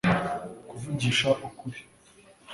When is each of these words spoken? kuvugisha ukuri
kuvugisha 0.67 1.29
ukuri 1.47 1.79